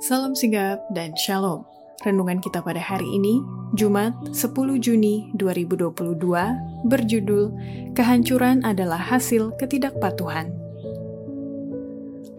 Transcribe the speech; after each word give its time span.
Salam 0.00 0.32
sigap 0.32 0.80
dan 0.96 1.12
shalom. 1.12 1.68
Renungan 2.00 2.40
kita 2.40 2.64
pada 2.64 2.80
hari 2.80 3.04
ini, 3.20 3.44
Jumat 3.76 4.16
10 4.32 4.80
Juni 4.80 5.28
2022, 5.36 6.16
berjudul 6.88 7.44
Kehancuran 7.92 8.64
adalah 8.64 8.96
hasil 8.96 9.60
ketidakpatuhan. 9.60 10.56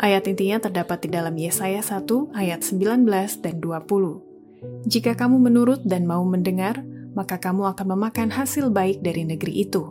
Ayat 0.01 0.25
intinya 0.25 0.57
terdapat 0.57 1.05
di 1.05 1.13
dalam 1.13 1.37
Yesaya 1.37 1.85
1 1.85 2.33
ayat 2.33 2.65
19 2.65 3.05
dan 3.45 3.61
20. 3.61 4.89
Jika 4.89 5.13
kamu 5.13 5.37
menurut 5.37 5.85
dan 5.85 6.09
mau 6.09 6.25
mendengar, 6.25 6.81
maka 7.13 7.37
kamu 7.37 7.77
akan 7.77 7.93
memakan 7.93 8.33
hasil 8.33 8.73
baik 8.73 9.05
dari 9.05 9.21
negeri 9.21 9.69
itu. 9.69 9.85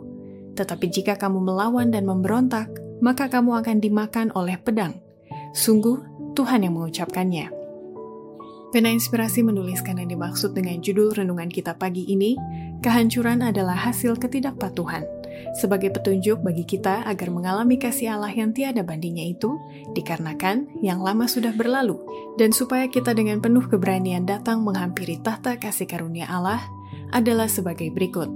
Tetapi 0.59 0.91
jika 0.91 1.15
kamu 1.15 1.39
melawan 1.39 1.87
dan 1.87 2.03
memberontak, 2.03 2.67
maka 2.99 3.31
kamu 3.31 3.63
akan 3.63 3.79
dimakan 3.79 4.27
oleh 4.35 4.59
pedang. 4.59 4.99
Sungguh, 5.55 6.03
Tuhan 6.35 6.67
yang 6.67 6.75
mengucapkannya. 6.75 7.60
Pena 8.71 8.87
Inspirasi 8.87 9.43
menuliskan 9.43 9.99
yang 9.99 10.15
dimaksud 10.15 10.55
dengan 10.55 10.79
judul 10.79 11.11
renungan 11.11 11.51
kita 11.51 11.75
pagi 11.75 12.07
ini, 12.07 12.39
kehancuran 12.79 13.43
adalah 13.43 13.75
hasil 13.75 14.15
ketidakpatuhan, 14.15 15.03
sebagai 15.59 15.91
petunjuk 15.91 16.39
bagi 16.39 16.63
kita 16.63 17.03
agar 17.03 17.35
mengalami 17.35 17.75
kasih 17.75 18.15
Allah 18.15 18.31
yang 18.31 18.55
tiada 18.55 18.79
bandingnya 18.79 19.27
itu, 19.27 19.59
dikarenakan 19.91 20.71
yang 20.79 21.03
lama 21.03 21.27
sudah 21.27 21.51
berlalu, 21.51 21.99
dan 22.39 22.55
supaya 22.55 22.87
kita 22.87 23.11
dengan 23.11 23.43
penuh 23.43 23.67
keberanian 23.67 24.23
datang 24.23 24.63
menghampiri 24.63 25.19
tahta 25.19 25.59
kasih 25.59 25.91
karunia 25.91 26.31
Allah, 26.31 26.63
adalah 27.11 27.51
sebagai 27.51 27.91
berikut. 27.91 28.31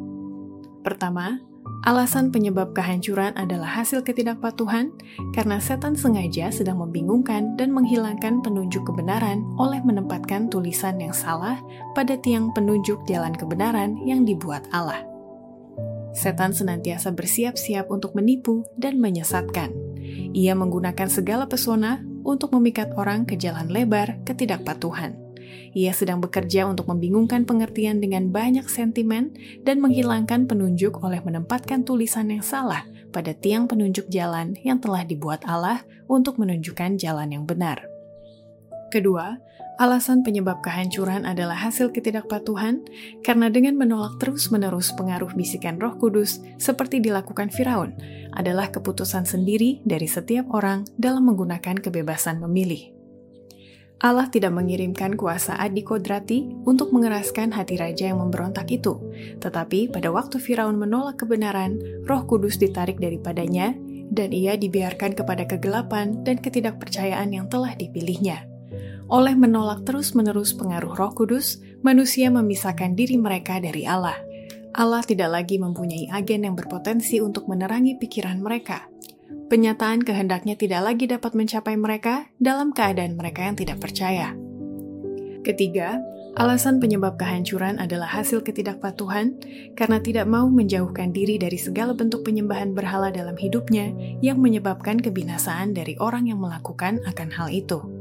Pertama, 0.84 1.40
Alasan 1.84 2.32
penyebab 2.32 2.72
kehancuran 2.72 3.36
adalah 3.36 3.82
hasil 3.82 4.08
ketidakpatuhan 4.08 4.96
karena 5.36 5.60
setan 5.60 5.98
sengaja 5.98 6.48
sedang 6.54 6.80
membingungkan 6.80 7.60
dan 7.60 7.76
menghilangkan 7.76 8.40
penunjuk 8.40 8.88
kebenaran 8.88 9.44
oleh 9.60 9.84
menempatkan 9.84 10.48
tulisan 10.48 10.96
yang 11.04 11.12
salah 11.12 11.60
pada 11.92 12.16
tiang 12.16 12.56
penunjuk 12.56 13.04
jalan 13.10 13.36
kebenaran 13.36 14.00
yang 14.08 14.24
dibuat 14.24 14.64
Allah. 14.72 15.04
Setan 16.16 16.56
senantiasa 16.56 17.12
bersiap-siap 17.12 17.92
untuk 17.92 18.16
menipu 18.16 18.64
dan 18.80 18.96
menyesatkan. 19.04 19.76
Ia 20.32 20.56
menggunakan 20.56 21.12
segala 21.12 21.44
pesona 21.44 22.00
untuk 22.24 22.56
memikat 22.56 22.96
orang 22.96 23.28
ke 23.28 23.36
jalan 23.36 23.68
lebar 23.68 24.24
ketidakpatuhan. 24.24 25.25
Ia 25.76 25.92
sedang 25.92 26.24
bekerja 26.24 26.66
untuk 26.66 26.88
membingungkan 26.88 27.44
pengertian 27.44 28.00
dengan 28.00 28.32
banyak 28.32 28.66
sentimen 28.72 29.36
dan 29.68 29.84
menghilangkan 29.84 30.48
penunjuk 30.48 31.04
oleh 31.04 31.20
menempatkan 31.20 31.84
tulisan 31.84 32.32
yang 32.32 32.42
salah 32.42 32.88
pada 33.16 33.32
tiang 33.36 33.68
penunjuk 33.68 34.12
jalan 34.12 34.60
yang 34.64 34.80
telah 34.84 35.08
dibuat 35.08 35.44
Allah 35.48 35.84
untuk 36.12 36.36
menunjukkan 36.36 37.00
jalan 37.00 37.32
yang 37.32 37.44
benar. 37.48 37.88
Kedua, 38.96 39.36
alasan 39.76 40.24
penyebab 40.24 40.64
kehancuran 40.64 41.28
adalah 41.28 41.60
hasil 41.60 41.92
ketidakpatuhan 41.92 42.84
karena 43.28 43.52
dengan 43.52 43.76
menolak 43.76 44.16
terus-menerus 44.24 44.96
pengaruh 44.96 45.36
bisikan 45.36 45.76
Roh 45.76 46.00
Kudus 46.00 46.40
seperti 46.56 47.04
dilakukan 47.04 47.52
Firaun 47.52 47.92
adalah 48.32 48.72
keputusan 48.72 49.28
sendiri 49.28 49.84
dari 49.84 50.08
setiap 50.08 50.48
orang 50.56 50.88
dalam 50.96 51.28
menggunakan 51.28 51.80
kebebasan 51.84 52.40
memilih. 52.40 52.95
Allah 54.04 54.28
tidak 54.28 54.52
mengirimkan 54.52 55.16
kuasa 55.16 55.56
adikodrati 55.56 56.52
untuk 56.68 56.92
mengeraskan 56.92 57.56
hati 57.56 57.80
raja 57.80 58.12
yang 58.12 58.20
memberontak 58.20 58.68
itu. 58.68 59.00
Tetapi 59.40 59.88
pada 59.88 60.12
waktu 60.12 60.36
Firaun 60.36 60.76
menolak 60.76 61.24
kebenaran, 61.24 61.80
roh 62.04 62.28
kudus 62.28 62.60
ditarik 62.60 63.00
daripadanya, 63.00 63.72
dan 64.12 64.36
ia 64.36 64.60
dibiarkan 64.60 65.16
kepada 65.16 65.48
kegelapan 65.48 66.22
dan 66.28 66.38
ketidakpercayaan 66.44 67.32
yang 67.32 67.48
telah 67.48 67.74
dipilihnya. 67.74 68.46
Oleh 69.08 69.38
menolak 69.38 69.86
terus-menerus 69.86 70.58
pengaruh 70.58 70.92
roh 70.98 71.14
kudus, 71.14 71.62
manusia 71.86 72.28
memisahkan 72.34 72.98
diri 72.98 73.16
mereka 73.16 73.62
dari 73.62 73.86
Allah. 73.86 74.18
Allah 74.76 75.00
tidak 75.08 75.32
lagi 75.32 75.56
mempunyai 75.56 76.12
agen 76.12 76.44
yang 76.44 76.56
berpotensi 76.58 77.24
untuk 77.24 77.48
menerangi 77.48 77.96
pikiran 77.96 78.44
mereka, 78.44 78.92
penyataan 79.48 80.02
kehendaknya 80.02 80.58
tidak 80.58 80.82
lagi 80.82 81.06
dapat 81.06 81.32
mencapai 81.38 81.78
mereka 81.78 82.28
dalam 82.42 82.74
keadaan 82.74 83.16
mereka 83.16 83.46
yang 83.46 83.56
tidak 83.58 83.78
percaya. 83.78 84.34
Ketiga, 85.46 86.02
alasan 86.36 86.82
penyebab 86.82 87.22
kehancuran 87.22 87.78
adalah 87.78 88.10
hasil 88.10 88.42
ketidakpatuhan 88.42 89.38
karena 89.78 90.02
tidak 90.02 90.26
mau 90.26 90.50
menjauhkan 90.50 91.14
diri 91.14 91.38
dari 91.38 91.56
segala 91.56 91.94
bentuk 91.94 92.26
penyembahan 92.26 92.74
berhala 92.74 93.14
dalam 93.14 93.38
hidupnya 93.38 93.94
yang 94.26 94.42
menyebabkan 94.42 94.98
kebinasaan 94.98 95.78
dari 95.78 95.94
orang 96.02 96.28
yang 96.28 96.42
melakukan 96.42 96.98
akan 97.06 97.30
hal 97.30 97.48
itu 97.54 97.95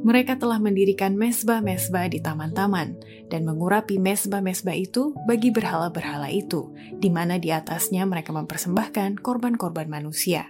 mereka 0.00 0.36
telah 0.36 0.56
mendirikan 0.56 1.16
mesbah-mesbah 1.16 2.08
di 2.12 2.18
taman-taman 2.24 2.96
dan 3.28 3.44
mengurapi 3.44 4.00
mesbah-mesbah 4.00 4.76
itu 4.76 5.12
bagi 5.28 5.52
berhala-berhala 5.52 6.32
itu, 6.32 6.72
di 6.96 7.12
mana 7.12 7.36
di 7.36 7.52
atasnya 7.52 8.04
mereka 8.08 8.32
mempersembahkan 8.32 9.20
korban-korban 9.20 9.86
manusia. 9.86 10.48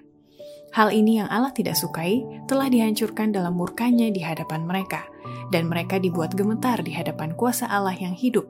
Hal 0.70 0.94
ini 0.94 1.18
yang 1.18 1.26
Allah 1.26 1.50
tidak 1.50 1.74
sukai 1.74 2.22
telah 2.46 2.70
dihancurkan 2.70 3.34
dalam 3.34 3.58
murkanya 3.58 4.06
di 4.14 4.22
hadapan 4.22 4.62
mereka, 4.62 5.02
dan 5.50 5.66
mereka 5.66 5.98
dibuat 5.98 6.38
gemetar 6.38 6.78
di 6.86 6.94
hadapan 6.94 7.34
kuasa 7.34 7.66
Allah 7.66 7.94
yang 7.98 8.14
hidup, 8.14 8.46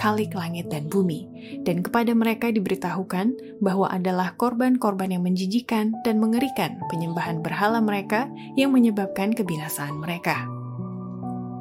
kalik 0.00 0.32
langit 0.32 0.72
dan 0.72 0.88
bumi, 0.88 1.28
dan 1.68 1.84
kepada 1.84 2.16
mereka 2.16 2.48
diberitahukan 2.48 3.60
bahwa 3.60 3.92
adalah 3.92 4.32
korban-korban 4.40 5.12
yang 5.12 5.22
menjijikan 5.28 5.92
dan 6.08 6.16
mengerikan 6.16 6.80
penyembahan 6.88 7.44
berhala 7.44 7.84
mereka 7.84 8.32
yang 8.56 8.72
menyebabkan 8.72 9.36
kebinasaan 9.36 10.00
mereka. 10.00 10.57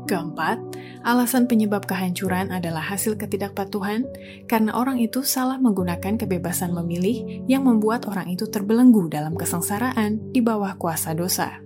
Keempat, 0.08 0.56
alasan 1.04 1.52
penyebab 1.52 1.84
kehancuran 1.84 2.48
adalah 2.48 2.80
hasil 2.80 3.20
ketidakpatuhan 3.20 4.08
karena 4.48 4.72
orang 4.72 5.04
itu 5.04 5.20
salah 5.20 5.60
menggunakan 5.60 6.16
kebebasan 6.16 6.72
memilih 6.72 7.44
yang 7.44 7.68
membuat 7.68 8.08
orang 8.08 8.32
itu 8.32 8.48
terbelenggu 8.48 9.12
dalam 9.12 9.36
kesengsaraan 9.36 10.32
di 10.32 10.40
bawah 10.40 10.80
kuasa 10.80 11.12
dosa. 11.12 11.60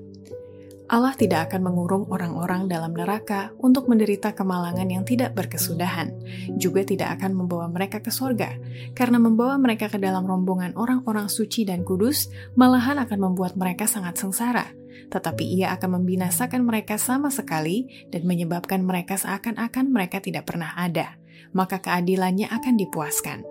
Allah 0.92 1.14
tidak 1.14 1.54
akan 1.54 1.72
mengurung 1.72 2.10
orang-orang 2.10 2.68
dalam 2.68 2.98
neraka 2.98 3.54
untuk 3.62 3.86
menderita 3.88 4.34
kemalangan 4.34 4.90
yang 4.90 5.06
tidak 5.06 5.38
berkesudahan, 5.38 6.12
juga 6.60 6.82
tidak 6.84 7.16
akan 7.16 7.46
membawa 7.46 7.70
mereka 7.70 8.04
ke 8.04 8.10
sorga, 8.10 8.58
karena 8.98 9.22
membawa 9.22 9.56
mereka 9.56 9.88
ke 9.88 10.02
dalam 10.02 10.28
rombongan 10.28 10.76
orang-orang 10.76 11.30
suci 11.30 11.64
dan 11.64 11.86
kudus 11.88 12.28
malahan 12.60 13.00
akan 13.00 13.22
membuat 13.22 13.56
mereka 13.56 13.88
sangat 13.88 14.20
sengsara, 14.20 14.81
tetapi 15.14 15.44
ia 15.46 15.72
akan 15.78 16.02
membinasakan 16.02 16.66
mereka 16.66 16.98
sama 16.98 17.30
sekali 17.30 18.08
dan 18.10 18.26
menyebabkan 18.26 18.82
mereka 18.82 19.16
seakan-akan 19.16 19.94
mereka 19.94 20.20
tidak 20.20 20.50
pernah 20.50 20.74
ada 20.76 21.21
maka 21.52 21.82
keadilannya 21.82 22.48
akan 22.50 22.78
dipuaskan. 22.78 23.42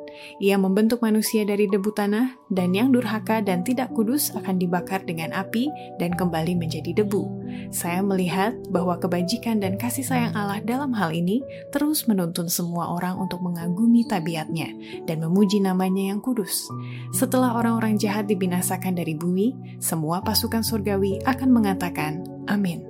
Ia 0.43 0.59
membentuk 0.59 1.01
manusia 1.01 1.47
dari 1.47 1.71
debu 1.71 1.91
tanah, 1.95 2.35
dan 2.51 2.75
yang 2.75 2.91
durhaka 2.91 3.41
dan 3.41 3.63
tidak 3.63 3.95
kudus 3.95 4.35
akan 4.35 4.59
dibakar 4.59 5.07
dengan 5.07 5.31
api 5.31 5.71
dan 6.03 6.13
kembali 6.15 6.59
menjadi 6.59 6.93
debu. 7.03 7.23
Saya 7.71 8.03
melihat 8.03 8.59
bahwa 8.71 8.99
kebajikan 8.99 9.63
dan 9.63 9.79
kasih 9.79 10.03
sayang 10.03 10.35
Allah 10.35 10.59
dalam 10.63 10.91
hal 10.95 11.15
ini 11.15 11.43
terus 11.71 12.11
menuntun 12.11 12.51
semua 12.51 12.91
orang 12.91 13.19
untuk 13.19 13.39
mengagumi 13.43 14.03
tabiatnya 14.07 14.75
dan 15.07 15.23
memuji 15.23 15.63
namanya 15.63 16.11
yang 16.15 16.21
kudus. 16.21 16.67
Setelah 17.15 17.55
orang-orang 17.55 17.97
jahat 17.97 18.27
dibinasakan 18.27 18.99
dari 18.99 19.15
bumi, 19.15 19.79
semua 19.79 20.23
pasukan 20.23 20.67
surgawi 20.67 21.23
akan 21.23 21.49
mengatakan, 21.55 22.27
Amin. 22.51 22.90